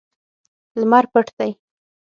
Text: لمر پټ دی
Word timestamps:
لمر 0.79 1.05
پټ 1.13 1.27
دی 1.37 1.51